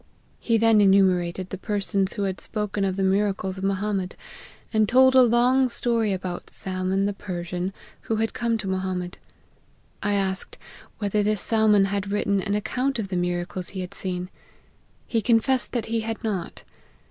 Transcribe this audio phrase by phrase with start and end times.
[0.39, 4.15] He then enumerated the persons who had spoken of the miracles of Mohammed,
[4.73, 7.71] and told a long story about Salmon, the Persian,
[8.09, 9.19] who had come to Mohammed
[10.01, 10.57] 1 asked,
[10.97, 14.31] whether this Salmon had written an ac count of the miracles he had seen?'
[15.05, 16.63] He confessed that he had not.